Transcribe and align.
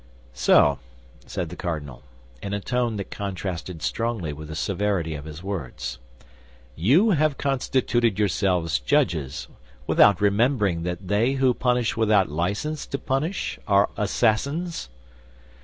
"So," 0.33 0.79
said 1.27 1.49
the 1.49 1.55
cardinal, 1.55 2.01
in 2.41 2.55
a 2.55 2.59
tone 2.59 2.95
that 2.95 3.11
contrasted 3.11 3.83
strongly 3.83 4.33
with 4.33 4.47
the 4.47 4.55
severity 4.55 5.13
of 5.13 5.25
his 5.25 5.43
words, 5.43 5.99
"you 6.75 7.11
have 7.11 7.37
constituted 7.37 8.17
yourselves 8.17 8.79
judges, 8.79 9.47
without 9.85 10.19
remembering 10.19 10.81
that 10.81 11.07
they 11.07 11.33
who 11.33 11.53
punish 11.53 11.95
without 11.95 12.29
license 12.29 12.87
to 12.87 12.97
punish 12.97 13.59
are 13.67 13.91
assassins?" 13.95 14.89